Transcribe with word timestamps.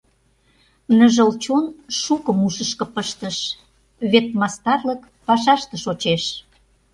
Ныжыл 0.97 1.31
чон 1.43 1.65
шукым 1.99 2.37
ушышко 2.47 2.85
пыштыш, 2.95 3.37
Вет 4.11 4.27
мастарлык 4.39 5.01
пашаште 5.25 5.75
шочеш. 5.83 6.23